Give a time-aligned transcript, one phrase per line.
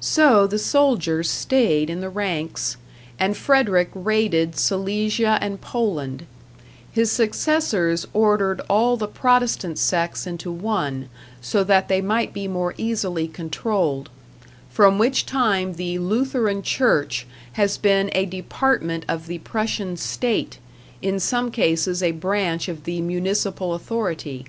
[0.00, 2.76] So the soldiers stayed in the ranks,
[3.18, 6.26] and Frederick raided Silesia and Poland.
[6.92, 11.08] His successors ordered all the Protestant sects into one,
[11.40, 14.10] so that they might be more easily controlled;
[14.68, 20.58] from which time the Lutheran Church has been a department of the Prussian state,
[21.00, 24.44] in some cases a branch of the municipal authority.